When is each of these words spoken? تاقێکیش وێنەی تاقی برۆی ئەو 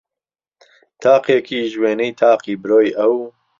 تاقێکیش 1.03 1.71
وێنەی 1.81 2.17
تاقی 2.21 2.55
برۆی 2.63 2.89
ئەو 2.97 3.15